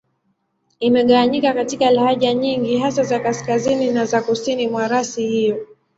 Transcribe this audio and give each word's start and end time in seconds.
Imegawanyika 0.79 1.53
katika 1.53 1.91
lahaja 1.91 2.33
nyingi, 2.33 2.77
hasa 2.77 3.03
za 3.03 3.19
Kaskazini 3.19 3.91
na 3.91 4.05
za 4.05 4.21
Kusini 4.21 4.67
mwa 4.67 4.87
rasi 4.87 5.27
hiyo. 5.27 5.67